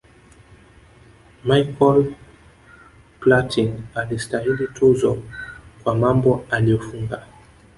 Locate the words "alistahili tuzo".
3.95-5.23